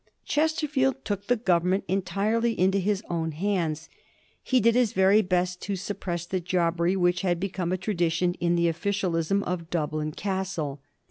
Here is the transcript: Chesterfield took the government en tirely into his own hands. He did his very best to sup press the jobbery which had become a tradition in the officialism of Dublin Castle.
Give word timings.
Chesterfield 0.25 1.05
took 1.05 1.27
the 1.27 1.35
government 1.35 1.83
en 1.87 2.01
tirely 2.01 2.59
into 2.59 2.79
his 2.79 3.03
own 3.07 3.33
hands. 3.33 3.87
He 4.41 4.59
did 4.59 4.73
his 4.73 4.93
very 4.93 5.21
best 5.21 5.61
to 5.61 5.75
sup 5.75 5.99
press 5.99 6.25
the 6.25 6.39
jobbery 6.39 6.95
which 6.95 7.21
had 7.21 7.39
become 7.39 7.71
a 7.71 7.77
tradition 7.77 8.33
in 8.39 8.55
the 8.55 8.67
officialism 8.67 9.43
of 9.43 9.69
Dublin 9.69 10.11
Castle. 10.13 10.81